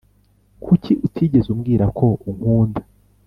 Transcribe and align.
Kuki 0.63 0.91
utigeze 1.05 1.47
umbwira 1.55 1.85
ko 1.97 2.05
unkunda 2.29 2.81